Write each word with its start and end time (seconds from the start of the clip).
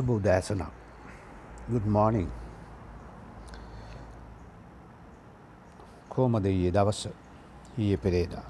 සුබ 0.00 0.10
උදෑසනක් 0.10 0.62
good 1.68 1.86
morning. 1.86 2.28
කෝමද 6.08 6.44
ඊයේ 6.44 6.72
දවස? 6.72 7.00
ඊයේ 7.78 7.96
පෙරේදා. 7.96 8.44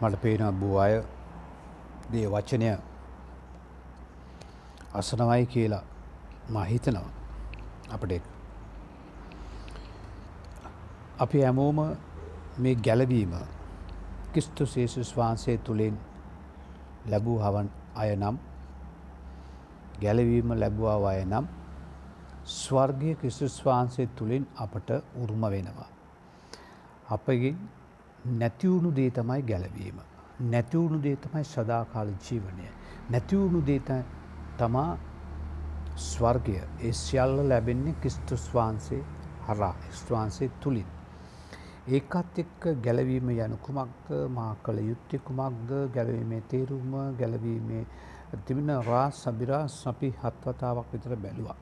මට 0.00 0.20
පේන 0.22 0.44
බූ 0.60 0.76
අය 0.76 0.94
දේ 2.12 2.26
වචනය 2.26 2.68
අසනවයි 4.94 5.46
කියලා 5.46 5.82
මහිතනවා 6.50 7.10
අපට 7.90 8.12
අපි 11.18 11.42
හැමෝම 11.42 11.82
මේ 12.58 12.76
ගැලවීම 12.76 13.34
කිස්තු 14.32 14.66
සේසුස් 14.66 15.12
වහන්සේ 15.16 15.58
තුළින් 15.58 16.00
ලැබූ 17.06 17.38
හවන් 17.40 17.68
අය 17.96 18.16
නම් 18.16 18.51
ගැලවීම 20.02 20.50
ලැබවා 20.54 20.96
අය 21.08 21.24
නම් 21.24 21.46
ස්වර්ගය 22.46 23.14
කිසිස් 23.14 23.56
වහන්සේ 23.66 24.08
තුළින් 24.16 24.46
අපට 24.56 24.90
උරුම 25.16 25.44
වෙනවා. 25.46 25.90
අපගේ 27.10 27.54
නැතිවුණු 28.32 28.90
දේ 28.96 29.10
තමයි 29.10 29.42
ගැලවීම. 29.42 29.98
නැතිවුණු 30.44 31.02
දේ 31.02 31.16
තමයි 31.16 31.44
සදාකාල 31.44 32.08
ජීවනය. 32.20 32.66
නැතිවුණු 33.10 33.60
දේත 33.66 33.90
තමා 34.58 34.98
ස්වර්ගය 35.98 36.56
ඒ 36.80 36.92
සියල්ල 36.94 37.48
ලැබෙන්නේ 37.48 37.94
කිස්තුස් 38.02 38.44
වහන්සේ 38.54 39.02
හරා 39.46 39.74
ස්වහන්සේ 39.92 40.50
තුළින්. 40.60 40.86
ඒකත් 41.88 42.38
එක්ක 42.38 42.62
ගැලවීම 42.82 43.28
යනු 43.30 43.56
කුමක්ද 43.58 44.10
මා 44.30 44.54
කළ 44.62 44.78
යුත්තෙ 44.80 45.18
කුමක්ද 45.20 45.70
ගැලවීමේ 45.94 46.42
තේරුම 46.48 46.92
ගැලවීමේ 47.18 47.84
තිබෙන 48.38 48.70
රා 48.82 49.10
සබිරා 49.12 49.66
අපි 49.86 50.08
හත්වතාවක් 50.22 50.86
විතර 50.92 51.16
බැලුවා. 51.16 51.58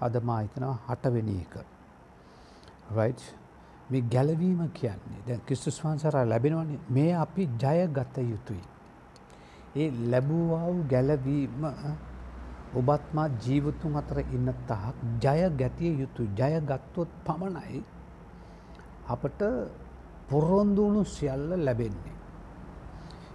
අද 0.00 0.14
මා 0.22 0.40
හිතනවා 0.40 0.76
හටවෙනි 0.88 1.36
එක. 1.40 1.54
රයි් 2.90 3.14
මේ 3.90 4.02
ගැලවීම 4.04 4.60
කියන්නේ 4.70 5.20
දැ 5.26 5.40
කිස්තුස් 5.40 5.78
වහන්සරා 5.84 6.24
ලැබෙනවන්නේ 6.24 6.80
මේ 6.90 7.12
අපි 7.16 7.48
ජය 7.58 7.86
ගත 7.88 8.16
යුතුයි. 8.24 8.64
ඒ 9.76 9.88
ලැබූවාව 10.10 10.76
ගැලවීම 10.88 11.64
ඔබත්මා 12.74 13.28
ජීවතුන් 13.38 13.96
අතර 13.96 14.18
ඉන්න 14.28 14.48
තහක් 14.68 14.96
ජය 15.22 15.48
ගැතිය 15.52 15.92
යුතු 16.00 16.22
ජය 16.32 16.54
ගත්තොත් 16.62 17.10
පමණයි 17.26 17.80
අපට 19.06 19.40
පොරොන්දුවුණු 20.28 21.02
සියල්ල 21.06 21.50
ලැබෙන්නේ. 21.58 22.16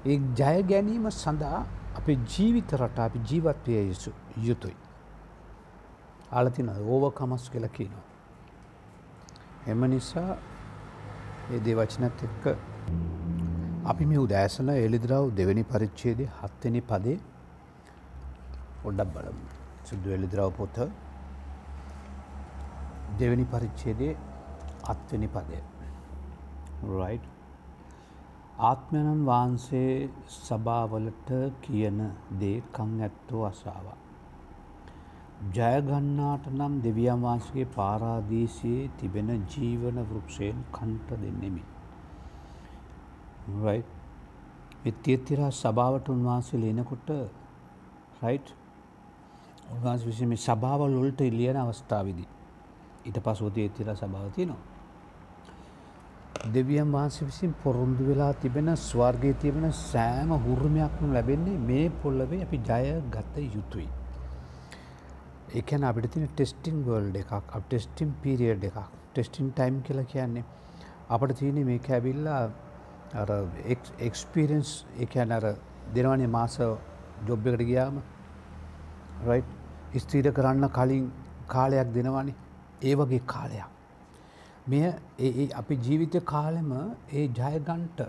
ඒ 0.05 0.17
ජය 0.37 0.55
ගැනීම 0.63 1.11
සඳහා 1.13 1.61
අපේ 1.97 2.17
ජීවිත 2.27 2.71
රට 2.73 2.99
අපි 2.99 3.19
ජීවත්වය 3.29 3.81
යුසු 3.87 4.11
යුතුයි. 4.37 4.75
අලතින 6.31 6.69
ඕවකමස් 6.69 7.49
කියලකිනවා. 7.49 8.05
එම 9.67 9.81
නිසා 9.89 10.37
ඒ 11.51 11.59
දේවචනත් 11.59 12.23
එක්ක 12.27 12.45
අපි 13.85 14.05
මේ 14.05 14.19
උදෑසන 14.19 14.69
එළිදිරව් 14.75 15.25
දෙවැනි 15.37 15.63
පරිච්චේද 15.63 16.19
හත්වනි 16.39 16.81
පදේ 16.83 17.17
ඔඩ්ඩක් 18.85 19.09
බලමු. 19.15 19.45
සුද්දු 19.85 20.09
එළිදිරව් 20.09 20.51
පොත 20.57 20.77
දෙවැනි 23.19 23.45
පරිච්චේදේ 23.45 24.13
අත්වනි 24.85 25.27
පදය. 25.27 25.59
රයිට් 26.91 27.25
ආත්මයණන් 28.59 29.25
වහන්සේ 29.25 30.09
සභාවලට 30.27 31.29
කියන 31.61 31.99
දේ 32.39 32.57
කං 32.73 32.95
ඇත්තෝ 33.01 33.43
අසාවා. 33.45 33.97
ජයගන්නාට 35.49 36.49
නම් 36.49 36.73
දෙවියන් 36.83 37.21
වහන්සගේ 37.21 37.67
පාරාදීශයේ 37.75 38.89
තිබෙන 38.97 39.29
ජීවන 39.47 40.01
වෘක්ෂයෙන් 40.03 40.59
කන්ට 40.71 41.21
දෙන්නෙමි. 41.21 41.63
රයි 43.57 43.83
එතියත්තිරා 44.85 45.51
සභාවට 45.53 46.09
උන්වහන්සේ 46.09 46.59
ලෙනකොට 46.59 47.09
රයිට් 48.21 48.53
උන්වහන්ස 49.71 50.03
විසිම 50.05 50.35
සභාවල් 50.37 50.93
උල්ට 50.95 51.21
ඉල්ලියන 51.21 51.57
අවස්ථාවදි 51.57 52.25
ඊට 53.05 53.21
පසුවති 53.21 53.61
එතිර 53.63 53.95
සභාවති 53.95 54.45
නවා. 54.45 54.61
දෙවියන් 56.47 56.91
වහන්සේ 56.91 57.25
විසින් 57.27 57.53
පොරොන්දු 57.63 58.03
වෙලා 58.07 58.33
තිබෙන 58.33 58.69
ස්වර්ගය 58.77 59.31
තිබෙන 59.41 59.71
සෑම 59.71 60.29
හුරුමයක්ම 60.45 61.13
ලැබෙන්නේ 61.13 61.57
මේ 61.69 61.89
පොල්ලවේ 62.01 62.43
අපි 62.43 62.57
ජය 62.69 63.01
ගත 63.11 63.35
යුතුයි. 63.55 63.87
එකන 65.59 65.83
අපිට 65.83 66.11
තින 66.13 66.27
ටෙස්ටිං 66.27 66.77
වල්ඩ 66.85 67.17
එකක් 67.17 67.33
අප 67.33 67.63
ටෙස්ටිම් 67.67 68.13
පිරිියඩ් 68.23 68.63
එකක්. 68.63 68.77
ටෙස්ටින් 69.13 69.51
ටයිම් 69.51 69.81
කියලා 69.81 70.05
කියන්නේ 70.13 70.45
අපට 71.09 71.35
තියන 71.39 71.59
මේ 71.69 71.79
කැබිල්ලා 71.79 72.41
එක්ස්පිරන්ස් 74.07 74.71
එකන 74.97 75.31
අර 75.31 75.45
දෙනවනේ 75.95 76.27
මාස 76.37 76.55
ජොබ් 77.27 77.47
එකට 77.47 77.65
ගියාම 77.71 77.99
රයි් 79.27 79.43
ස්තීර 80.03 80.31
කරන්න 80.31 80.69
කලින් 80.79 81.11
කාලයක් 81.47 81.93
දෙනවනේ. 81.93 82.35
ඒ 82.81 82.95
වගේ 82.95 83.21
කාලයක්. 83.27 83.78
මෙය 84.69 84.83
ඒ 85.19 85.49
අපි 85.53 85.75
ජීවිත 85.77 86.15
කාලෙම 86.25 86.71
ඒ 87.11 87.25
ජයගන්ට 87.37 87.99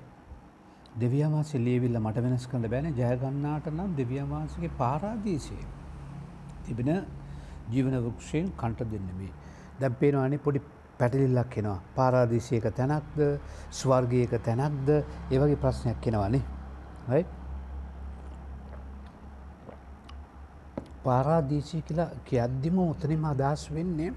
දෙවියවාසේ 0.95 1.61
ලේවිල්ල 1.61 1.99
මට 1.99 2.19
වෙනස් 2.19 2.47
කළ 2.47 2.67
බැන. 2.67 2.87
ජයගන්නාට 2.95 3.67
නම් 3.69 3.91
දෙවියවාසගේ 3.97 4.71
පාරාදීශය 4.79 5.59
තිබෙන 6.67 6.91
ජීවන 7.71 7.97
වෘක්ෂයෙන් 7.99 8.53
කන්ට 8.57 8.91
දෙන්නමේ 8.93 9.33
දැම් 9.81 9.95
පේනවානේ 9.95 10.39
පොඩි 10.39 10.61
පැටිලිල්ලක් 10.99 11.51
කෙනවා 11.51 11.81
පාරාදිශයක 11.95 12.65
තැනක්ද? 12.73 13.21
ස්වර්ගයක 13.73 14.33
තැනක්ද? 14.41 14.89
ඒවගේ 15.31 15.57
ප්‍රශ්නයක් 15.57 16.01
කෙනවානේ 16.01 16.45
පාරාදීශය 21.05 21.79
කියලා 21.83 22.11
කියද්දිම 22.27 22.77
උතනිම 22.81 23.25
අදහස් 23.27 23.63
වෙන්නේ 23.71 24.11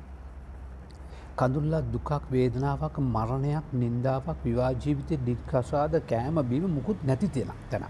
කඳුල්ලත් 1.36 1.86
දුකක් 1.94 2.12
වේදනාවක් 2.32 2.98
මරණයක් 3.08 3.66
නින්දාවක් 3.74 4.38
විවාජීවිතය 4.44 5.16
දික්කසාද 5.20 5.94
කෑම 6.04 6.38
බීම 6.44 6.66
මුකුත් 6.70 7.00
නැති 7.04 7.28
තියෙන 7.28 7.52
තැන. 7.72 7.86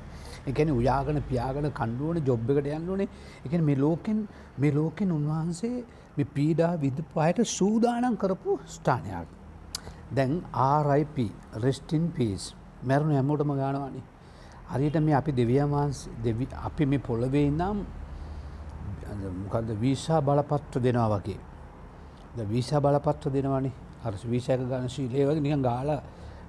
එකන 0.46 0.70
උයාගන 0.72 1.20
පියාගන 1.24 1.68
කණ්ඩුවන 1.72 2.18
ජොබ්බකට 2.22 2.68
යන්න 2.70 2.90
ඕනේ 2.90 3.10
එක 3.46 3.54
මේ 3.62 3.78
ලෝකෙන් 3.78 4.20
මේ 4.58 4.72
ලෝකෙන් 4.72 5.12
උන්වහන්සේ 5.12 5.76
මේ 6.16 6.32
පීඩා 6.36 6.74
විධ 6.78 7.02
අයට 7.18 7.40
සූදානන් 7.50 8.18
කරපු 8.18 8.60
ස්ථානයක්. 8.68 9.28
දැන් 10.12 10.34
RIP 10.86 11.18
රෙස්ටින් 11.64 12.12
පිස් 12.12 12.44
මැරුණු 12.84 13.14
හැමෝටම 13.14 13.54
ගානවානේ. 13.54 14.04
හරියට 14.66 14.98
මේ 15.02 15.16
අපි 15.16 15.32
දෙවියන්වහන්ස 15.34 15.98
අපි 16.68 16.86
මේ 16.86 17.00
පොළවේ 17.02 17.48
නම් 17.52 17.78
මොකද 19.42 19.68
වීසා 19.82 20.22
බලපත්‍ර 20.22 20.80
දෙනවා 20.82 21.10
වගේ. 21.16 21.53
වීසා 22.38 22.82
බලපත්‍ර 22.82 23.30
දෙනවනේ. 23.30 23.72
අර 24.04 24.14
විසයක 24.26 24.60
ගන 24.62 24.90
ශීලේවගේ 24.90 25.42
නිකන් 25.42 25.62
ගාලා 25.62 26.02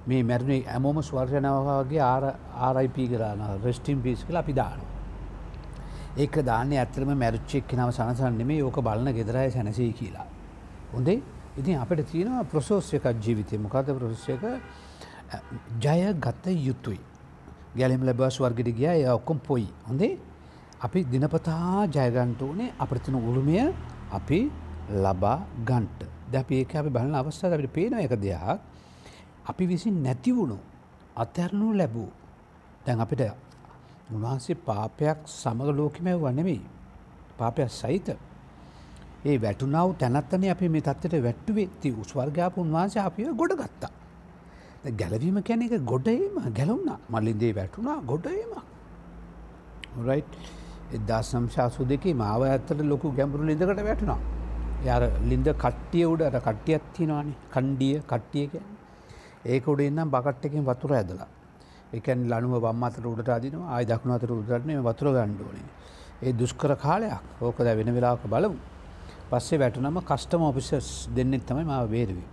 මේ 0.07 0.23
මැරුණේ 0.23 0.65
ඇමෝම 0.67 1.01
ස්වර්ණනාවගේ 1.01 2.01
ආර 2.01 2.23
ආරයිප 2.57 2.97
කරන 3.11 3.41
රෙස්ටිම් 3.63 4.01
පිස් 4.01 4.23
කළ 4.23 4.37
අපි 4.37 4.53
දානවා. 4.53 4.91
ඒක 6.17 6.35
දාන්නේ 6.43 6.79
ඇතරම 6.79 7.11
මැරුච්චෙක් 7.13 7.67
කෙනව 7.67 7.91
සනසන් 7.91 8.37
නෙමේ 8.37 8.63
ඕක 8.63 8.77
බලන 8.81 9.13
ගෙදරයි 9.13 9.51
සැනසී 9.51 9.93
කියලා. 9.93 10.27
හොඳේ? 10.93 11.21
ඉතින් 11.57 11.79
අපට 11.79 12.05
තියෙනවා 12.11 12.43
ප්‍රසෝස් 12.43 12.93
එකක් 12.93 13.05
ජීවිතය 13.17 13.57
මොකද 13.57 13.87
ප්‍රසක 13.97 14.43
ජය 15.79 16.13
ගත 16.15 16.45
යුතුයි. 16.67 16.99
ගැලෙම 17.75 18.03
ලැබස් 18.03 18.39
වර්ගට 18.39 18.75
ගිය 18.75 18.87
එය 18.87 19.05
ඔක්කොම් 19.09 19.39
පොයි. 19.39 19.67
හොඳේ? 19.87 20.17
අපි 20.81 21.03
දිනපතා 21.05 21.87
ජයගන්ට 21.87 22.41
ඕනේ. 22.41 22.73
අපිතින 22.79 23.15
උළුමය 23.15 23.73
අපි 24.11 24.39
ලබා 24.89 25.39
ගන්ට 25.63 26.01
දැප 26.31 26.51
ඒක 26.51 26.75
අපි 26.75 26.89
බලන 26.89 27.15
අවස්ථාව 27.15 27.53
අපිට 27.53 27.73
පේන 27.73 27.93
එක 27.95 28.15
දෙයක්. 28.17 28.59
අපි 29.45 29.63
විසින් 29.65 30.03
නැතිවුණු 30.03 30.57
අත්හැරනු 31.15 31.73
ලැබූ 31.73 32.09
දැන් 32.85 32.99
අපිට 32.99 33.21
උන්වහන්සේ 34.09 34.55
පාපයක් 34.57 35.17
සමග 35.25 35.69
ලෝකමැව 35.71 36.21
වනෙමෙයි 36.21 36.61
පාපයක් 37.37 37.69
සහිත. 37.71 38.07
ඒ 39.25 39.37
වැටුනාව 39.37 39.95
තැනත්තනේ 39.95 40.49
අපි 40.49 40.69
මේ 40.69 40.81
තත්වට 40.81 41.23
වැට්ටුවේ. 41.23 41.69
ති 41.81 41.89
උස්වර්ගාප 41.93 42.57
උන්වහන්සේ 42.57 43.01
අපිව 43.01 43.29
ගොඩ 43.33 43.53
ගත්තා. 43.53 43.91
ගැලවීම 44.91 45.41
කැන 45.41 45.61
එක 45.61 45.73
ගොඩේම 45.83 46.35
ගැලවුණ 46.53 46.91
මල්ලින්දේ 47.09 47.53
වැටුණා 47.53 47.97
ගොඩේම. 48.03 48.53
රයි් 49.99 50.23
එදා 50.93 51.21
සම්ශාසු 51.23 51.81
දෙකේ 51.85 52.13
මාව 52.15 52.41
ඇත්තට 52.43 52.81
ලොකු 52.83 53.11
ගැඹුරු 53.11 53.43
ලිඳකට 53.43 53.83
වැටුණා. 53.83 54.34
යාර 54.85 55.03
ලින්ද 55.23 55.47
කට්ටිය 55.55 56.05
උඩට 56.05 56.37
කට්ටියක් 56.41 56.83
තියෙනවානේ 56.93 57.37
කණ්ඩිය 57.51 57.95
කට්ටිය 58.03 58.45
කියන්නේ 58.47 59.53
ඒක 59.53 59.67
උඩ 59.67 59.81
ඉන්නම් 59.81 60.11
බකට් 60.11 60.45
එකෙන් 60.45 60.65
වතුර 60.65 60.93
ඇදලා 60.93 61.29
ඒ 61.93 61.99
කියන්නේ 61.99 62.31
ලණුව 62.31 62.61
වම් 62.61 62.83
අතට 62.83 63.05
උඩට 63.05 63.29
අදිනවා 63.31 63.73
ආයි 63.73 63.89
දකුණු 63.91 64.15
අතට 64.17 64.31
උඩට 64.31 64.65
මේ 64.65 64.85
වතුර 64.89 65.11
ගන්න 65.11 65.41
ඕනේ 65.41 65.67
ඒ 66.17 66.33
දුස්කර 66.33 66.75
කාලයක් 66.77 67.41
ඕක 67.41 67.57
දැ 67.59 67.75
වෙන 67.75 67.93
වෙලාක 67.93 68.23
බලමු. 68.25 68.57
පස්සේ 69.29 69.59
වැටනම 69.59 69.97
කස්ටම 70.01 70.41
ඔපිසස් 70.43 71.09
දෙන්නෙත් 71.09 71.45
තමයි 71.45 71.65
මාව 71.65 71.89
බේරවී. 71.89 72.27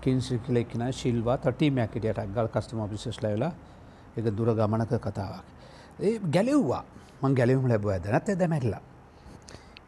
කින්සිකිලෙක්න 0.00 0.82
ශිල්වා 0.92 1.36
තටීමැකිටියට 1.38 2.20
ගල් 2.34 2.48
කස්ටම 2.48 2.80
ඔපිසස් 2.80 3.20
ලැවෙලා 3.22 3.52
එක 4.16 4.24
දුර 4.28 4.54
ගමනක 4.54 4.92
කතාවක්. 4.98 5.44
ඒ 6.00 6.18
ගැලෙව්වා 6.30 6.82
මං 7.22 7.34
ගැලවීම 7.34 7.68
ලැබව 7.68 7.88
ඇදනත් 7.88 8.28
ඇද 8.28 8.42
මැරලා. 8.48 8.82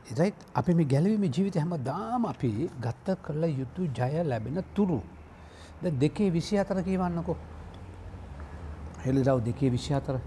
එදයිත් 0.07 0.35
අපි 0.55 0.75
මේ 0.75 0.85
ගැලවීම 0.85 1.25
ජීවිත 1.25 1.57
හැම 1.57 1.73
දාම 1.85 2.27
අපි 2.27 2.69
ගත්ත 2.81 3.17
කරල 3.23 3.45
යුතු 3.51 3.83
ජය 3.89 4.25
ලැබෙන 4.25 4.63
තුරු. 4.75 5.01
දෙකේ 6.01 6.31
විසි 6.31 6.59
අතර 6.59 6.83
කියවන්නකෝ. 6.83 7.37
හෙළිරව් 9.05 9.45
දෙකේ 9.45 9.71
විසි 9.71 9.95
අතර. 9.95 10.19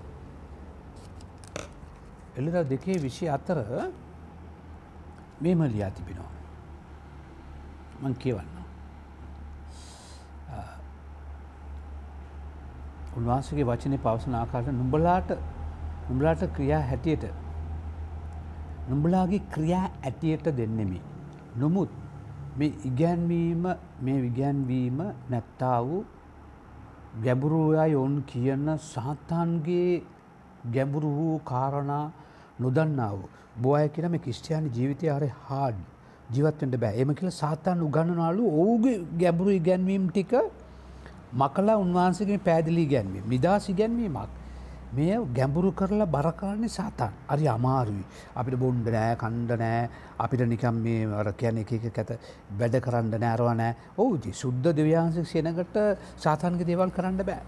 එළිරව් 2.37 2.69
දෙකේ 2.69 2.97
විසි 2.97 3.29
අතර 3.29 3.57
මේම 5.41 5.63
ලියා 5.65 5.91
තිබෙනවා. 5.91 6.31
මං 8.01 8.13
කියවන්න. 8.15 8.55
උන්වහන්සගේ 13.17 13.63
වචනය 13.63 13.97
පවසන 13.97 14.35
ආකාරට 14.35 14.71
නුඹලාට 14.71 15.29
නුඹලාට 16.09 16.41
ක්‍රියා 16.55 16.81
හැටියට 16.81 17.44
නුඹලාගේ 18.89 19.41
ක්‍රියා 19.53 19.87
ඇටියට 20.01 20.47
දෙන්නෙමි. 20.57 20.99
නොමුත් 21.57 21.89
මේ 22.57 22.73
ඉගැන්වීම 22.85 23.63
මේ 24.01 24.17
විගැන්වීම 24.21 24.99
නැත්තා 25.29 25.79
වූ 25.85 26.03
ගැඹුරුයයි 27.23 27.95
ඔවුන් 27.95 28.17
කියන 28.23 28.67
සාතාන්ගේ 28.85 30.03
ගැඹුරු 30.73 31.09
වූ 31.11 31.39
කාරණා 31.41 32.05
නොදන්නාව. 32.59 33.19
බොය 33.57 33.89
කියන 33.89 34.11
මේ 34.11 34.19
ක්‍රිස්ටයානි 34.19 34.69
ජීවිතය 34.69 35.09
අර 35.09 35.23
හාඩ් 35.43 35.77
ජීවත්වෙන්ට 36.29 36.77
බෑ 36.77 37.01
එම 37.01 37.13
කියල 37.13 37.31
සාතන් 37.33 37.81
උගන්නනාලු 37.81 38.43
ඔවුගේ 38.53 38.97
ගැඹුරු 39.17 39.51
ඉගැන්වීම් 39.51 40.07
ටික 40.09 40.33
මකලා 41.33 41.77
උන්වහන්සගේ 41.77 42.39
පැදිලි 42.39 42.85
ගැන්වීම 42.85 43.25
නිදහසි 43.29 43.73
ගැන්වීමක්. 43.73 44.29
මේ 44.95 45.17
ගැඹුරු 45.37 45.71
කරලා 45.73 46.07
බරකාරණය 46.07 46.69
සාතන් 46.69 47.13
අරි 47.27 47.45
අමාරුයි 47.47 48.03
අපිට 48.35 48.55
බොන්්ඩ 48.63 48.87
නෑ 48.95 49.15
කණ්ඩ 49.15 49.51
නෑ 49.61 49.81
අපිට 50.19 50.43
නිකම් 50.53 50.77
මේ 50.85 51.07
වර 51.11 51.29
කියන 51.39 51.57
එක 51.63 51.71
එක 51.79 51.99
ඇත 52.03 52.11
වැඩ 52.59 52.75
කරන්න 52.85 53.15
නෑරවා 53.23 53.55
නෑ 53.61 53.73
ඔවුති 53.97 54.33
සුද්ධ 54.33 54.69
දෙව්‍යන්සක් 54.71 55.27
සෙනකට 55.27 55.77
සාතන්ග 56.17 56.61
දේවල් 56.69 56.95
කරන්න 56.97 57.17
බෑ. 57.21 57.41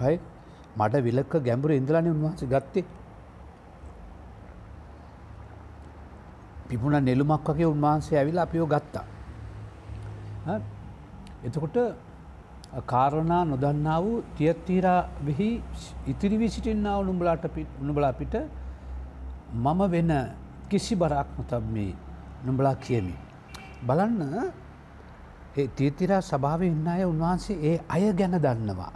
හයි 0.00 0.16
මට 0.76 1.04
විලක්ක 1.06 1.32
ගැඹුරු 1.46 1.74
ඉන්ද්‍රාණය 1.74 2.10
උන්වහන්ස 2.10 2.44
ගත්තේ. 2.46 2.84
පිපුණ 6.68 7.04
නෙළුමක් 7.04 7.48
වගේ 7.48 7.66
උන්වහන්සේ 7.66 8.18
ඇවිලා 8.18 8.46
අපියෝ 8.48 8.68
ගත්තා. 8.68 9.04
එතකොට 11.44 11.76
කාරණා 12.80 13.44
නොදන්නා 13.44 13.98
වූ 14.02 14.24
තියත්තීරා 14.36 15.08
වෙහි 15.26 15.62
ඉතිරිවි 16.06 16.48
සිටින්නාව 16.48 17.04
නුඹලාට 17.04 17.44
උනුබලා 17.82 18.12
පිට 18.12 18.34
මම 19.54 19.80
වෙන 19.90 20.12
කිසි 20.70 20.96
බරක් 20.96 21.28
නොතබ 21.38 21.64
මේ 21.68 21.94
නුඹලා 22.44 22.74
කියමි. 22.76 23.14
බලන්න 23.86 24.22
ඒ 25.56 25.68
තීතිරා 25.68 26.20
සභාව 26.22 26.62
ඉන්න 26.62 26.86
අය 26.86 27.04
උන්වහන්සේ 27.04 27.56
ඒ 27.62 27.76
අය 27.88 28.12
ගැන 28.12 28.38
දන්නවා. 28.40 28.92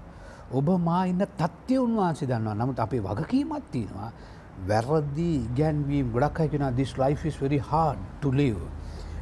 ඔබ 0.53 0.69
මා 0.81 1.05
ඉන්න 1.05 1.21
තත්ත්ය 1.37 1.77
උන්වහන්සේ 1.79 2.29
දන්නවා 2.29 2.55
නමුත් 2.55 2.81
අපේ 2.81 3.01
වගකීමත් 3.01 3.71
තියෙනවා 3.71 4.11
වැරදි 4.65 5.45
ගැන්වීම් 5.55 6.13
ගොඩක් 6.13 6.41
අයකෙන 6.41 6.75
this 6.75 6.97
life 6.97 7.29
is 7.29 7.37
very 7.37 7.59
hard 7.61 7.99
to 8.23 8.33
live. 8.33 8.61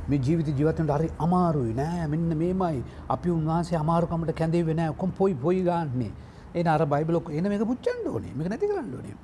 මේ 0.09 0.19
ජීවිත 0.19 0.49
ජීවතට 0.51 0.91
හරි 0.91 1.11
අමාරුයි. 1.19 1.75
නෑ 1.75 2.07
මෙන්න 2.07 2.37
මේමයි. 2.37 2.83
අපි 3.09 3.31
උන්වහන්සේ 3.31 3.79
අමාරුකමට 3.79 4.35
කැඳේ 4.35 4.65
වෙන 4.65 4.83
කොම් 4.97 5.13
පොයි 5.13 5.35
පොයි 5.37 5.63
ගන්නේ. 5.63 6.13
ඒ 6.55 6.65
අර 6.67 6.87
බයිබලොක් 6.87 7.31
එන 7.31 7.49
මේක 7.49 7.65
පුච්චන්ඩ 7.65 8.07
ඕනේ. 8.07 8.35
මේක 8.35 8.49
නැති 8.49 8.67
කරන්න 8.67 8.93
ඕනේ. 8.95 9.17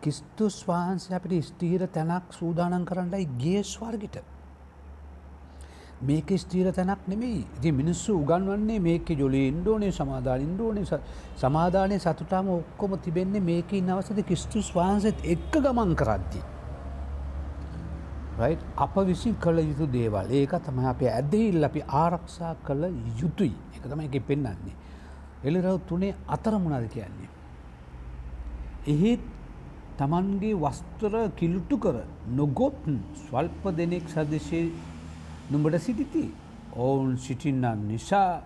කිස්තුස් 0.00 0.60
වහන්ස 0.68 1.10
අපිට 1.12 1.44
ස්තීර 1.44 1.88
තැනක් 1.88 2.32
සූදානන් 2.32 2.84
කරන්නයි 2.84 3.26
ගේ 3.38 3.62
ස්වර්ගිට. 3.64 4.16
මේක 6.02 6.28
ස්තීර 6.36 6.72
තැනක් 6.72 7.06
නෙමෙයි. 7.06 7.44
ඉති 7.58 7.72
මිනිස්සු 7.72 8.16
උගන්වන්නේ 8.22 8.80
මේක 8.80 9.06
ජොලි 9.16 9.42
ඉන්ඩෝනේ 9.48 9.92
සමාධාන 9.92 10.40
ඉන්ඩෝනේ 10.40 11.00
සමාධානය 11.36 11.98
සතුටාම 11.98 12.48
ඔක්කොම 12.50 12.98
තිබෙන්නේ 12.98 13.40
මේක 13.42 13.72
ඉන්නවසද 13.72 14.18
කිස්තුස් 14.24 14.74
වහන්සත් 14.74 15.18
එක්ක 15.26 15.54
ගමන් 15.58 15.94
කරද්දිී. 15.94 16.44
අප 18.76 18.94
විසින් 19.06 19.34
කළ 19.34 19.58
යුතු 19.60 19.86
දේවල්. 19.86 20.30
ඒක 20.30 20.52
තම 20.64 20.78
අපේ 20.84 21.10
ඇදහිල් 21.10 21.64
අපි 21.64 21.80
ආරක්ෂා 21.82 22.54
කළ 22.66 22.84
යුතුයි. 23.20 23.54
එක 23.76 23.82
තම 23.82 24.00
එක 24.00 24.26
පෙන්න්නන්නේ. 24.26 24.74
එලිරව 25.44 25.80
තුනේ 25.88 26.14
අතරමුණද 26.28 26.88
කියන්නේ. 26.88 27.30
එහෙත් 28.86 29.20
තමන්ගේ 29.98 30.54
වස්තර 30.54 31.14
කිලුට්ටු 31.36 31.76
කර 31.78 31.96
නොගොත් 32.28 32.82
ස්වල්ප 33.24 33.62
දෙනෙක් 33.76 34.08
සදශය 34.08 34.62
නුඹට 35.50 35.78
සිටිති. 35.78 36.24
ඔවුන් 36.76 37.16
සිටින්නන් 37.16 37.88
නිසා 37.88 38.42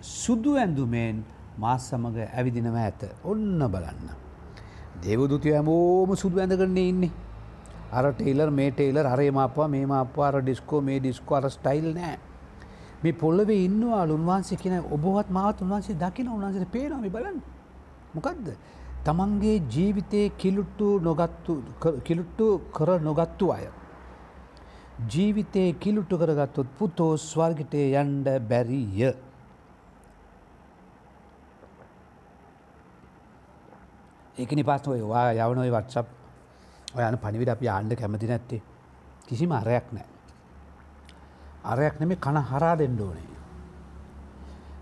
සුදු 0.00 0.56
ඇඳුමෙන් 0.56 1.24
මා 1.58 1.78
සමඟ 1.78 2.18
ඇවිදිනව 2.28 2.76
ඇත. 2.76 3.00
ඔන්න 3.24 3.60
බලන්න. 3.72 4.08
දේවදුතිය 5.02 5.52
හැමෝම 5.52 6.16
සුදු 6.16 6.40
ඇඳගන්නේ 6.40 6.88
ඉන්නේ. 6.88 7.25
අර 7.92 8.12
ටේලර් 8.12 8.50
මේ 8.50 8.70
ටේලර් 8.70 9.06
හරේ 9.06 9.30
මාපවා 9.30 9.68
මේ 9.68 9.86
මාපවා 9.86 10.28
අර 10.28 10.42
ඩිස්කෝ 10.42 10.80
මේ 10.80 11.00
ඩිස්කෝ 11.00 11.36
අර 11.36 11.50
ස්ටයිල් 11.50 11.90
නෑ 11.94 12.16
මේ 13.02 13.12
පොල්ලවේ 13.14 13.64
ඉන්නවා 13.64 14.04
උන්වහන්සේ 14.12 14.56
කියන 14.56 14.80
ඔබවත් 14.90 15.30
මාවත් 15.30 15.62
උන්වහන්සේ 15.62 15.96
දකින 15.96 16.28
උන්වහන්සට 16.28 16.72
පේනම 16.72 17.06
බලන්න 17.10 17.38
මොකක්ද 18.14 18.56
තමන්ගේ 19.04 19.62
ජීවිතයේ 19.70 20.30
කිලුට්ටු 20.30 20.86
නොගත්තු 21.00 21.62
කිලුට්ටු 22.04 22.46
කර 22.72 22.88
නොගත්තු 23.00 23.52
අය. 23.52 23.66
ජීවිතයේ 25.06 25.72
කිලුට්ටු 25.74 26.18
කරගත්තොත් 26.18 26.68
පුතෝ 26.78 27.12
ස්වර්ගිටය 27.18 27.82
යන්ඩ 27.92 28.26
බැරිය. 28.48 29.14
ඒකනි 34.36 34.64
පස්ව 34.64 34.98
වා 35.04 35.30
යවනොයි 35.34 35.70
වත්සප් 35.70 36.06
ඔයන 36.98 37.18
පනිවිට 37.18 37.48
අපි 37.48 37.68
ආණ්ඩ 37.68 37.94
කැමති 37.94 38.26
නැත්තේ 38.26 38.62
කිසිම 39.26 39.52
අරයක් 39.52 39.86
නෑ. 39.92 40.06
අරයක් 41.64 42.00
නෙමේ 42.00 42.16
කණ 42.18 42.46
හරා 42.50 42.76
දෙන්න 42.76 43.00
ඕනේ. 43.00 43.28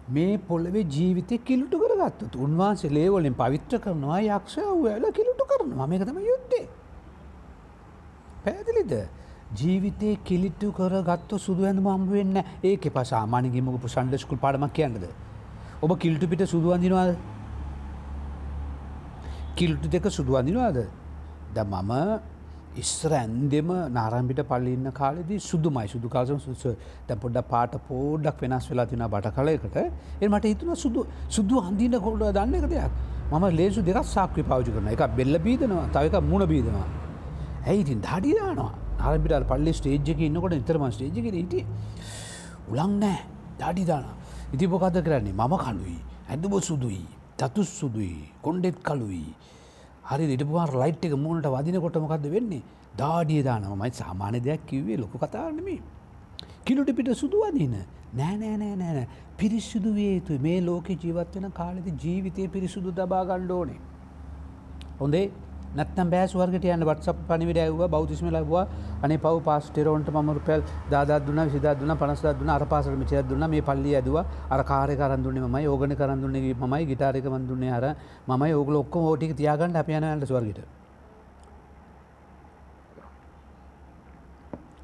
මේ 0.08 0.38
පොල්ලවේ 0.38 0.84
ජීවිතය 0.86 1.38
කිලුටු 1.40 1.78
කරගත්තු 1.78 2.38
උන්වහන්සේ 2.38 2.90
ලේවලින් 2.90 3.34
පවිත්‍ර 3.34 3.78
කරනවා 3.78 4.20
යක්ෂ 4.30 4.56
ඇල 4.58 5.04
කිලුටු 5.12 5.44
කරනවා 5.50 5.86
මේක 5.86 6.04
තම 6.04 6.18
යුද්ධේ. 6.22 6.66
පැදිලිද 8.44 8.94
ජීවිතය 9.52 10.16
කිලිට්ටු 10.24 10.72
කර 10.72 10.94
ගත්ත 11.02 11.38
සුදු 11.38 11.64
ඇඳ 11.64 11.80
මම්බ 11.80 12.10
වෙන්න 12.10 12.36
ඒක 12.62 12.84
ප 12.88 13.04
සාමානගේමක 13.04 13.88
සන්ඩස්කුල් 13.88 14.38
පාඩමක් 14.38 14.72
කියන්නද. 14.72 15.04
ඔබ 15.82 15.90
කිල්ටු 15.98 16.28
පිට 16.28 16.42
සුදුවන්දිනවාද 16.46 17.16
කිල්ටු 19.56 19.88
දෙක 19.88 20.06
සුදුවන්දිනවාද 20.10 20.78
ද 21.54 21.58
මම 21.64 21.92
ඉස්සර 22.76 23.12
ඇන්දෙම 23.12 23.68
නාරම්පිට 23.96 24.40
පල්ලින්න 24.50 24.86
කාලෙදී 24.92 25.40
සුදුමයි. 25.40 25.86
සුදු 25.88 26.08
කාසම 26.08 26.38
සුස 26.38 26.62
දැ 27.08 27.16
පොඩ්ඩ 27.16 27.48
පාට 27.48 27.74
පෝඩක් 27.88 28.40
වෙනස් 28.42 28.68
වෙලා 28.70 28.86
තින 28.86 29.04
බට 29.06 29.34
කලයකට. 29.36 29.76
එ 30.20 30.28
මට 30.28 30.44
හිතුන 30.44 30.76
සුදු 30.76 31.06
සුදු 31.28 31.60
අන්දින 31.60 31.98
කොල්ඩ 32.06 32.24
දන්න 32.30 32.54
එක 32.54 32.66
දෙයක්? 32.68 32.92
මම 33.32 33.44
ලේසු 33.52 33.82
දෙකක් 33.82 34.04
සාක්්‍ය 34.06 34.42
පාවිචි 34.42 34.70
කරන 34.70 34.88
එක 34.88 35.04
බෙල්ල 35.18 35.38
බීදනවා 35.38 35.86
තවක 35.94 36.22
මුණ 36.22 36.46
බීදවා 36.46 36.86
ඇයි 37.66 37.80
ඉතින් 37.80 38.00
දඩිදානවා 38.00 38.72
නාරම්පිට 38.98 39.46
පල්ලි 39.50 39.72
ස්ටේජ්ක 39.72 40.20
ඉන්නකොට 40.20 40.54
නිතරම 40.54 40.84
ස්ටේජක 40.90 41.26
ඉට 41.34 41.54
උලං 42.70 42.92
නෑ 43.00 43.18
දාඩිදාන 43.58 44.06
ඉති 44.52 44.66
පොකද 44.66 44.96
කරන්නේ? 45.06 45.32
මම 45.32 45.54
කඩුයි 45.56 45.98
ඇඳබො 46.28 46.58
සුදුයි. 46.60 47.04
තතුස් 47.38 47.70
සුදුයි. 47.80 48.30
කොන්්ඩෙත් 48.42 48.76
කලුයි 48.82 49.34
හරි 50.10 50.32
ඉටපුවා 50.36 50.66
ලයිට් 50.74 51.04
එක 51.04 51.16
මූුණට 51.24 51.50
වදිනකොට 51.56 51.98
මොකක්ද 52.04 52.26
වෙන්නේ? 52.36 52.62
දාඩිය 52.96 53.42
දානමයි 53.42 53.92
සාමාන්‍ය 54.00 54.40
දෙයක් 54.40 54.66
කිව්වේ 54.66 54.96
ලොක 54.96 55.14
කතාරනමේ. 55.16 55.80
කිලුට 56.66 56.90
පිට 56.98 57.10
සුදුවදින 57.22 57.76
නෑනෑනෑ 58.16 58.76
නෑන 58.76 59.08
පිරිස්සුදු 59.38 59.94
වේතු 59.94 60.38
මේ 60.40 60.58
ලෝක 60.60 60.88
ජීවත්වෙන 61.04 61.48
කාලෙද 61.52 61.88
ජීවිතය 62.04 62.48
පිරිසුදු 62.48 62.92
දබා 62.92 63.24
ගණ්ඩෝනේ. 63.24 63.80
හොඳේ? 65.00 65.26
නැත්තම් 65.78 66.10
බෑ 66.12 66.26
ස්වර්ගට 66.28 66.66
යන්න. 66.66 66.84
වට්සප් 66.88 67.18
පණිවිඩ 67.28 67.58
ඇව්වා 67.64 67.88
බෞතිස්ම 67.88 68.28
ලැබුවා 68.36 68.66
අනේ 69.02 69.18
පව් 69.18 69.42
පාස්ටරෝන්ට 69.48 70.08
මම 70.12 70.30
රුපියල් 70.38 70.62
10000 70.90 71.26
දුන්නා 71.26 71.46
20000 71.48 71.80
දුන්නා 71.80 71.98
50000 72.04 72.38
දුන්නා 72.40 72.56
අර 72.58 72.66
පාසලට 72.66 72.98
මෙච්චර 73.02 73.26
දුන්නා 73.32 73.48
මේ 73.48 73.62
පල්ලිය 73.62 73.96
ඇදුවා. 73.96 74.24
අර 74.50 74.62
කාර් 74.64 74.90
එක 74.90 75.00
අරන් 75.00 75.24
දුන්නේ 75.24 75.48
මමයි 75.48 75.66
ඕගන 75.66 75.96
කරන් 75.96 76.22
දුන්නේ 76.22 76.54
මමයි 76.54 76.86
গিitar 76.86 77.16
එක 77.16 77.26
මන් 77.26 77.48
දුන්නේ 77.48 77.72
අර 77.72 77.84
මමයි. 78.28 78.54
ඕගොල්ලෝ 78.54 78.86
ඔක්කොම 78.86 79.04
ඕ 79.04 79.16
ටික 79.16 79.36
තියාගන්න 79.36 79.76
අපි 79.76 79.92
යනවා 79.92 80.16
යන්න 80.16 80.26
ස්වර්ගයට. 80.26 80.64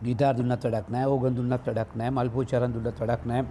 ගිටාර් 0.02 0.35
දුන්නත් 0.37 0.62
වැඩක් 0.64 0.87
නෑ 0.90 1.06
ඕගන් 1.06 1.35
දුන්නත් 1.37 1.66
වැඩක් 1.66 1.90
නෑ 1.97 2.11
මල්පූ 2.11 2.44
චරන් 2.44 2.73
දුන්නත් 2.75 3.00
වැඩක් 3.00 3.26
නෑ 3.26 3.42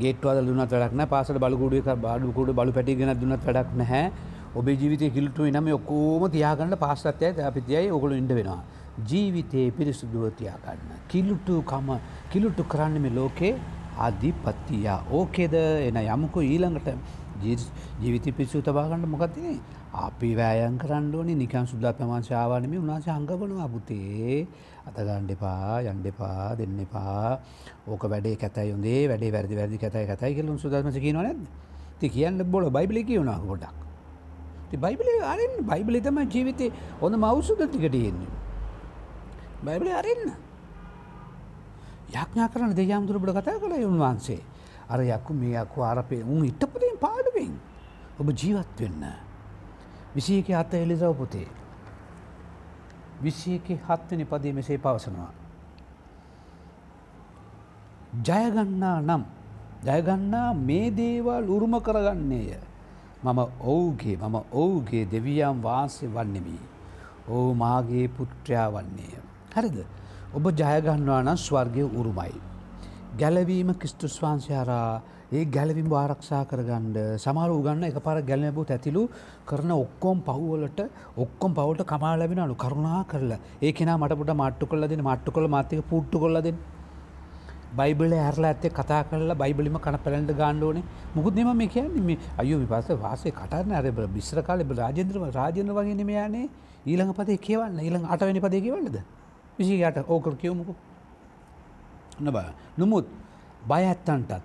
ගේට්වාද 0.00 0.44
දුන්නත් 0.46 0.72
වැඩක් 0.72 0.94
නෑ 0.98 1.08
පාසට 1.08 1.38
බලකුඩුව 1.44 1.88
බඩුකුඩු 2.04 2.52
බලු 2.52 2.72
පැටි 2.72 2.96
ගෙනත් 2.96 3.20
දුන්නත් 3.20 3.46
වැඩක් 3.46 3.72
නැහැ. 3.80 4.31
ඔබේ 4.54 4.76
ජීවිතය 4.76 5.10
කිල්ටු 5.10 5.48
නම 5.50 5.68
ඔක්කෝම 5.72 6.24
තියාගන්න 6.30 6.76
පාස්සත්යයි 6.78 7.42
අපිතියයි 7.42 7.90
ඔගොලු 7.90 8.14
ඉඩ 8.14 8.32
වෙනවා. 8.32 8.62
ජීවිතයේ 9.02 9.70
පිරිසුදුව 9.70 10.24
තියාගන්න. 10.32 10.90
කිලුටුකම 11.08 11.88
කිලුටු 12.30 12.64
කරන්නම 12.64 13.06
ලෝකේ 13.14 13.54
අධිපත්තියා 13.98 15.00
ඕකෙද? 15.10 15.54
එන 15.88 15.96
යමුකු 16.06 16.40
ඊළඟට 16.42 16.88
ජීවිත 17.42 18.26
පිස්සු 18.36 18.60
තබාගන්න 18.60 19.08
මොකක්තිනේ 19.08 19.56
අපි 19.94 20.30
වෑයන් 20.36 20.76
කරන්න 20.78 21.14
ඕනි. 21.14 21.34
නිකන් 21.34 21.66
සුද්දත් 21.66 21.96
පමංශාවනම 21.98 22.74
උනාස 22.78 23.08
අංගපනවා 23.08 23.68
පුතේ 23.68 24.46
අතගණ්ඩපා 24.86 25.80
යන්ඩපා 25.82 26.56
දෙන්න 26.58 26.76
එපා. 26.78 27.40
ඕක 27.88 28.04
වැඩේ 28.06 28.36
කැතයි 28.36 28.68
යොදේ 28.68 29.00
වැඩේ 29.08 29.32
වැරදි 29.32 29.56
වැදි 29.56 29.78
කතයි 29.78 30.04
කතයි 30.10 30.34
කලුම් 30.36 30.58
සුදත්මස 30.58 30.98
කියනවන 30.98 31.40
ති 32.00 32.08
කියන්න 32.10 32.44
බොල 32.46 32.68
බයිබලි 32.70 33.04
කියවුණා 33.04 33.40
ගොඩක් 33.42 33.91
බයිබලි 34.76 35.14
අරෙන් 35.24 35.52
බයිබලි 35.62 36.00
තම 36.00 36.18
ජීවිතය 36.26 36.72
ඔොඳ 37.00 37.16
මවසුද 37.16 37.60
ටිකට 37.60 37.94
යෙන්නේ 37.96 38.32
බයිබලි 39.62 39.92
අරන්න 39.92 40.32
යක්ඥා 42.12 42.48
කරන 42.48 42.72
දෙයාමුදුරබට 42.72 43.34
කතා 43.34 43.58
කළ 43.58 43.84
උන්වහන්සේ 43.84 44.40
අර 44.88 45.00
යක්කු 45.00 45.34
මේ 45.34 45.56
යක්කු 45.56 45.82
ආරපේ 45.82 46.22
උන් 46.24 46.44
ඉටපතින් 46.44 46.96
පාඩුවෙන් 47.00 47.52
ඔබ 48.18 48.28
ජීවත් 48.32 48.78
වෙන්න. 48.78 49.04
විසියක 50.14 50.50
අත 50.52 50.74
එලිසව 50.74 51.14
පුතේ. 51.14 51.48
විශ්යක 53.20 53.66
හත්වනි 53.80 54.24
පදේ 54.24 54.52
මෙසේ 54.52 54.78
පවසනවා. 54.78 55.30
ජයගන්නා 58.20 58.98
නම් 59.00 59.22
ජයගන්නා 59.84 60.54
මේ 60.54 60.90
දේවල් 60.90 61.44
උරුම 61.46 61.74
කරගන්නේය. 61.80 62.71
මම 63.22 63.40
ඔවුගේ 63.64 64.16
මම 64.18 64.36
ඔවුගේ 64.54 65.04
දෙවියම් 65.06 65.60
වාසය 65.60 66.06
වන්නෙමි. 66.08 66.58
ඕ 67.28 67.54
මාගේ 67.54 68.06
පුත්‍රයා 68.10 68.68
වන්නේය. 68.70 69.14
හරිද 69.52 69.78
ඔබ 70.32 70.44
ජයගන්නවා 70.52 71.22
නම් 71.22 71.38
ස්වර්ගය 71.38 71.84
උරුමයි. 71.92 72.34
ගැලවීම 73.14 73.70
කිස්තුස් 73.76 74.16
වහන්සයාරා 74.18 75.02
ඒ 75.32 75.44
ගැලවිම් 75.46 75.88
ආරක්ෂා 75.94 76.42
කරගණ්ඩ 76.44 76.98
සමර 77.16 77.50
උගන්න 77.50 77.84
එක 77.84 77.98
පර 78.00 78.18
ගැලනැබූ 78.22 78.64
ඇතිලු 78.68 79.02
කරන 79.46 79.70
ඔක්කොම් 79.74 80.18
පහුවලට 80.22 80.80
ඔක්කොම් 81.16 81.54
පවට 81.54 81.86
කමා 81.86 82.14
ලැබෙන 82.16 82.40
අනු 82.40 82.56
කරුණා 82.56 83.00
කරලා 83.06 83.38
ඒ 83.62 83.72
කෙන 83.72 83.92
මටපුට 83.94 84.32
මට්ටු 84.34 84.66
කල 84.66 84.88
දෙන 84.88 85.02
මට්ටු 85.02 85.36
කළ 85.36 85.48
මාතික 85.48 85.84
පුට්ටු 85.86 86.22
කොලදෙන 86.24 86.58
බයිබල 87.76 88.12
ඇරලා 88.18 88.50
ඇත්තේ 88.50 88.70
කතා 88.70 89.02
කරලා 89.04 89.34
බයිබලිම 89.34 89.78
කන 89.78 89.98
පැළට 89.98 90.36
ගාණ්ඩෝනේ 90.36 90.84
මුකුත් 91.14 91.34
දෙම 91.34 91.50
මේ 91.56 91.68
කියන්නේ 91.68 92.18
අයු 92.38 92.60
විපස 92.62 92.92
වාසේ 92.98 93.32
කටන්න 93.32 93.72
අර 93.72 94.06
බිස්්‍ර 94.08 94.42
කාල 94.42 94.62
රාජෙන්ද්‍රම 94.76 95.26
රාජෙන්ද්‍ර 95.30 95.74
වගේ 95.74 95.94
නෙමයානේ 95.94 96.46
ඊළඟ 96.86 97.12
පදේ 97.14 97.38
කියවන්න 97.38 97.78
ඊළඟ 97.78 98.06
අටවැනි 98.06 98.40
පදේ 98.40 98.60
කියවන්නද 98.60 98.96
විසියට 99.58 99.98
ඕකර 100.08 100.34
කියවමුකු 100.36 100.74
නොබ 102.20 102.36
නොමුත් 102.76 103.06
බය 103.62 103.82
ඇත්තන්ටත්. 103.82 104.42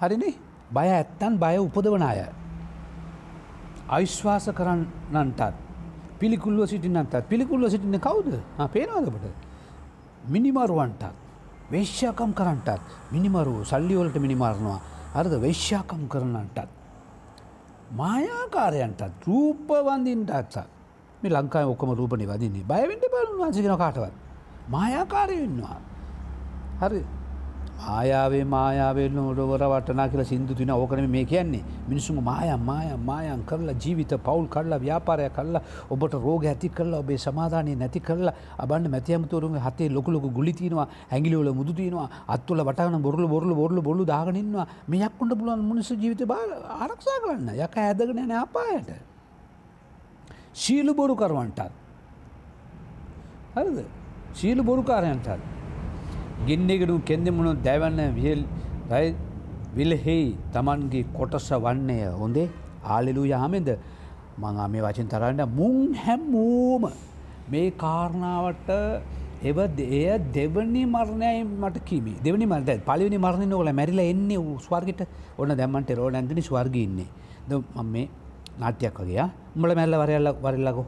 හරිනේ? 0.00 0.34
බය 0.70 0.88
ඇත්තන් 0.88 1.38
බය 1.38 1.56
උපදවන 1.58 2.02
අය. 2.02 2.20
අයිශ්වාස 3.88 4.48
කරන්නන්ටත්. 4.50 5.54
පිළිකුල්ව 6.18 6.66
සිටිනන්ටත් 6.66 7.28
පිළිකුල්ව 7.28 7.70
සිටින 7.70 8.00
කවුද? 8.00 8.40
පේනවාදකට 8.72 9.26
මිනිමරුවන්ටත්. 10.24 11.27
වේශ්‍යාකම් 11.72 12.32
කරන්නටත් 12.32 12.80
මිනිමරු 13.12 13.64
සල්ලිවලට 13.64 14.16
මිනිමාරණවා 14.16 14.80
අරද 15.14 15.32
වේශ්‍යාකම් 15.44 16.02
කරනන්ටත්. 16.08 16.68
මායාකාරයන්ටත් 18.00 19.26
රූපවන්දින්ටත්සත් 19.26 20.56
මේ 21.22 21.32
ලංකායි 21.32 21.68
ඔක්කම 21.74 21.92
රූපනි 22.00 22.26
වදින්නේ 22.30 22.64
බයවිට 22.64 23.04
බලු 23.12 23.36
වන්සිගෙන 23.40 23.76
කාටවත්. 23.76 24.14
මායාකාරය 24.68 25.36
වෙන්නවා 25.42 25.80
හරි. 26.80 27.00
ආයාවේ 27.78 28.44
මායාවේ 28.44 29.08
නොඩවර 29.08 29.62
වටනා 29.64 30.08
කියලා 30.08 30.24
සිින්දු 30.24 30.54
තින 30.54 30.70
ඕකනම 30.70 31.08
මේ 31.08 31.24
කියන්නේ. 31.24 31.62
මිනිසුම 31.88 32.18
මායම් 32.22 32.60
මායම් 32.60 33.00
මායන් 33.00 33.42
කරලා 33.44 33.74
ජීවිත 33.74 34.12
පවුල් 34.18 34.46
කරලා 34.46 34.78
ව්‍යාපාරය 34.78 35.28
කරලා 35.30 35.62
ඔබට 35.90 36.14
රෝග 36.16 36.44
ඇති 36.44 36.68
කරලා 36.70 37.00
ඔබේ 37.00 37.18
සමාධානය 37.18 37.76
නැති 37.76 38.00
කරලා 38.00 38.34
අබන්න 38.58 38.90
මැතියමතුරුන් 38.90 39.58
හතේ 39.58 39.88
ලොකලොක 39.88 40.26
ගුලිතිනවා 40.32 40.88
ඇගිලිවල 41.10 41.52
මුදුතිනවා 41.52 42.08
අත්තුල 42.28 42.64
වටන 42.64 43.02
බොරල 43.02 43.26
බොරල 43.26 43.54
බොරල 43.54 43.80
බොලු 43.80 44.06
දාගනින්නවා 44.06 44.66
මෙයක්කුට 44.88 45.34
පුලුවන් 45.34 45.64
මිනිස 45.64 45.90
ජීවිත 45.92 46.26
බා 46.26 46.42
ආරක්ෂා 46.78 47.18
කරන්න. 47.24 47.48
යක 47.56 47.78
ඇදගෙන 47.78 48.24
න 48.26 48.32
අපායට. 48.36 48.90
ශීලු 50.54 50.94
බොරු 50.94 51.14
කරවන්ටත් 51.16 51.70
හරිද? 53.54 53.78
ශීලු 54.34 54.62
බොරුකාරයන්ටත්. 54.62 55.57
ගින්නෙකඩු 56.46 56.94
කෙන්දෙමුණු 57.08 57.52
දැවන්න 57.66 58.00
වියල් 58.18 58.42
රයි 58.92 59.14
විලහෙයි 59.76 60.36
තමන්ගේ 60.54 61.06
කොටස 61.16 61.50
වන්නය 61.64 61.98
හොඳේ? 62.22 62.48
ආලෙලු 62.84 63.24
යාමෙද 63.32 63.68
මං 64.38 64.58
මේ 64.72 64.82
වචින් 64.86 65.08
තරන්න. 65.12 65.42
මුං 65.58 65.94
හැම්මූම 65.94 66.84
මේ 67.52 67.70
කාරණාවට 67.82 68.70
එව 69.50 69.58
එය 69.98 70.04
දෙවනි 70.36 70.82
මරණයයි 70.94 71.42
මට 71.62 71.84
කිමි. 71.88 72.14
දෙවනි 72.24 72.46
මට 72.46 72.78
පලිනි 72.88 73.18
මරණ 73.18 73.48
නොල 73.48 73.72
මැරිල 73.72 73.98
එන්නේ 73.98 74.38
ස්වර්ගට. 74.66 75.02
ඔන්න 75.38 75.56
දැමන්ට 75.60 75.90
රෝ 75.98 76.10
ඇඳනි 76.10 76.42
ස්වර්ගඉන්නේ 76.42 77.08
ද 77.48 77.52
මම 77.54 77.90
මේ 77.92 78.08
නාට්‍යයක් 78.60 78.96
වගේ 79.02 79.26
උඹල 79.56 79.72
මැල්ල 79.78 79.94
වරල්ල 80.02 80.28
වරල්ලකෝ 80.44 80.86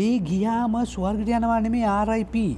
ඒ 0.00 0.18
ගියාම 0.28 0.74
ස්වර්ගට 0.94 1.28
යනවා 1.38 1.60
නෙමේ 1.66 1.84
ආරයිපී 1.98 2.52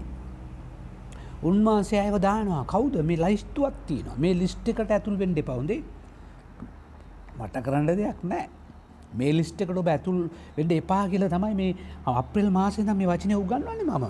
උන්වහන්සේ 1.42 2.00
අයව 2.00 2.16
දානවා. 2.20 2.64
කවුද? 2.64 3.02
මේ 3.02 3.16
ලයිස්තුවත් 3.16 3.74
තියනවා. 3.86 4.16
මේ 4.18 4.34
ලිස්්ට 4.34 4.68
එකට 4.68 4.90
ඇතුල් 4.90 5.18
වෙන්ඩ 5.18 5.42
පවුන්දේ 5.42 5.82
මට 7.38 7.62
කරන්න 7.64 7.86
දෙයක් 7.88 8.22
නෑ. 8.24 8.48
මේ 9.14 9.32
ලිස්්ට 9.32 9.60
එකට 9.60 9.76
ඔබ 9.76 9.88
ඇතුල් 9.88 10.28
වෙඩ 10.56 10.72
එපා 10.72 11.04
කියල 11.08 11.28
තමයි 11.28 11.54
මේ 11.54 11.76
අප්‍රල් 12.06 12.50
මාසේද 12.50 12.90
මේ 12.92 13.06
වචනය 13.06 13.34
උගන්නවන 13.34 13.84
මම. 13.86 14.06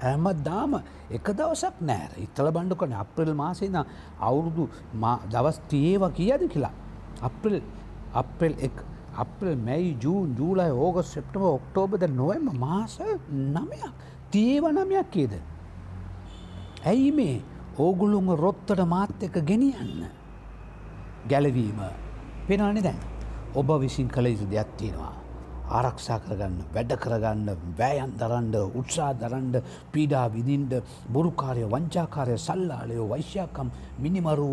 හැමත් 0.00 0.44
දාම 0.44 0.78
එක 1.10 1.26
දවසක් 1.32 1.82
නෑර 1.82 2.16
ඉත්තල 2.18 2.50
බණ්ඩ 2.50 2.78
කන 2.78 2.96
අප්‍රල් 3.04 3.34
මාසේද 3.34 3.76
අවුරුදු 4.20 4.68
දවස් 5.30 5.60
තියේව 5.68 6.08
කියද 6.12 6.48
කියලා. 6.48 6.74
අප්‍රල් 7.22 7.60
අප්‍රල් 8.14 8.54
එක් 8.60 8.84
අප්‍රල් 9.16 9.56
මැයි 9.58 9.96
ජූන් 10.00 10.34
ජූලයි 10.38 10.70
ඕග 10.84 11.02
සෙප්ටම 11.04 11.42
ඔක්ටෝබද 11.48 12.06
නොවම 12.10 12.46
මාස 12.58 12.98
නමයක් 13.30 13.90
තියේව 14.30 14.70
නමයක් 14.70 15.10
කියද? 15.10 15.34
ඇයි 16.82 17.10
මේ 17.12 17.42
ඕගුළුන්ග 17.78 18.30
රොත්තට 18.36 18.80
මාත් 18.86 19.22
එක 19.22 19.38
ගෙනියන්න 19.44 20.06
ගැලවීම 21.28 21.80
පෙනනේ 22.46 22.82
දැන් 22.82 23.02
ඔබ 23.54 23.68
විසින් 23.80 24.08
කළ 24.08 24.26
යුතු 24.26 24.46
දෙයක් 24.46 24.70
තියෙනවා. 24.76 25.12
ආරක්ෂා 25.70 26.18
කරගන්න 26.18 26.56
වැඩ 26.74 26.92
කරගන්න 26.98 27.48
වෑයන් 27.78 28.14
දරන්ඩ 28.18 28.56
උත්සා 28.80 29.10
දරන්ඩ 29.14 29.56
පීඩා 29.92 30.24
විදින්ට 30.28 30.74
බොරුකාරය 31.08 31.64
වංචාකාරය 31.66 32.36
සල්ලාලයෝ 32.38 33.06
වෛශ්‍යකම් 33.08 33.70
මිනිමරු 33.98 34.48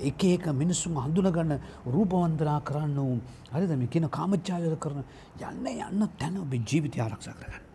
එක 0.00 0.24
එක 0.26 0.46
මිනිස්සුම් 0.54 1.00
හඳුනගන්න 1.04 1.58
රූපවන්දනා 1.86 2.60
කරන්න 2.60 2.94
වූ 2.98 3.18
හරිදම 3.52 3.82
කියන 3.88 4.08
කාමච්චායද 4.08 4.78
කරන 4.78 5.02
යන්න 5.42 5.66
යන්න 5.66 6.06
තැන 6.18 6.38
ඔබ 6.38 6.54
ජීවිතය 6.54 7.00
ආරක්ෂා 7.00 7.34
කරගන්න. 7.34 7.66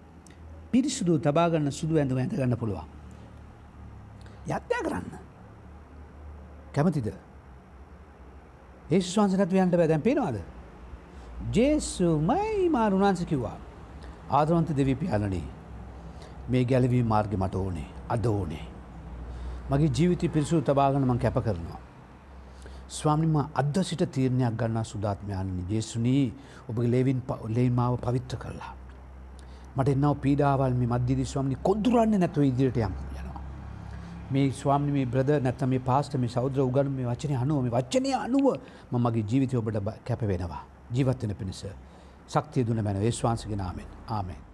පිරිසුදු 0.71 1.19
තබාගන්න 1.19 1.71
සුදු 1.71 1.99
ඇඳ 1.99 2.15
ඇඳගන්න 2.15 2.57
පුළුවන්. 2.57 2.98
යත්යා 4.49 4.83
කරන්න. 4.85 5.07
කැමතිද. 6.73 7.07
ඒසු 8.89 9.21
වන්සනත්වයන්ට 9.21 9.77
බැදැන් 9.77 10.01
පෙනවාද. 10.01 10.37
ජේසු 11.51 12.07
මයි 12.21 12.69
මාරුණාන්ස 12.69 13.25
කිව්වා. 13.25 13.57
ආදරවන්ත 14.29 14.75
දෙවිපාලනේ 14.77 15.45
මේ 16.49 16.63
ගැලවී 16.65 17.03
මාර්ග 17.03 17.33
මට 17.33 17.55
ඕනේ 17.55 17.87
අද 18.09 18.25
ඕනේ. 18.27 18.65
මගේ 19.69 19.91
ජීවිත 19.91 20.23
පිරිසු 20.33 20.61
තබාගන 20.61 21.05
මං 21.05 21.19
කැප 21.19 21.37
කරනවා. 21.39 21.79
ස්වාමිම 22.89 23.35
අද 23.53 23.75
සිට 23.83 24.03
තීරණයක් 24.11 24.57
ගන්නා 24.57 24.83
සුදාත්මයානනි 24.83 25.63
ජේසුනී 25.69 26.25
ඔබගේ 26.69 26.91
ලේවින් 26.91 27.21
ලේමාව 27.49 27.97
පවිත්‍ර 27.97 28.37
කරලා. 28.37 28.73
මට 29.75 29.89
එන්නව 29.89 30.15
පීඩාවල් 30.23 30.73
මේ 30.73 30.87
මධ්‍යදි 30.87 31.25
ස්වාමිනි 31.25 31.57
කොදුරන්නේ 31.63 32.19
නැතුව 32.19 32.43
ඉදිරියට 32.43 32.81
යම්. 32.87 32.95
මේ 34.31 34.51
ස්වාමි 34.51 34.91
මේ 34.91 35.05
බ්‍රද 35.05 35.39
නැත්ත 35.41 35.63
මේ 35.67 35.79
පාස්ට 35.81 36.15
මේ 36.15 36.29
සෞද්‍ර 36.29 36.61
උගන් 36.61 36.91
මේ 36.91 37.05
වචනය 37.05 37.35
අනුව 37.35 37.63
මේ 37.63 37.71
වචනය 37.71 38.11
අනුව 38.15 38.45
මගේ 38.91 39.23
ජීවිතය 39.23 39.57
ඔබට 39.57 39.79
කැප 40.05 40.21
වෙනවා 40.23 40.61
ජීවත්වන 40.93 41.35
පිණිස. 41.35 41.65
ශක්තිය 42.27 42.67
දුන 42.67 42.83
මැන 42.83 43.01
ඒස්වාන්සගේ 43.01 43.55
නාමෙන් 43.55 43.89
ආමෙන්. 44.07 44.48